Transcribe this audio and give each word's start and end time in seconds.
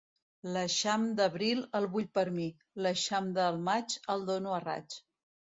L'eixam 0.53 1.03
d'abril, 1.19 1.61
el 1.81 1.85
vull 1.97 2.09
per 2.19 2.25
mi; 2.39 2.47
l'eixam 2.87 3.29
del 3.39 3.63
maig, 3.71 3.99
el 4.15 4.29
dono 4.31 4.57
a 4.57 4.63
raig. 4.69 4.99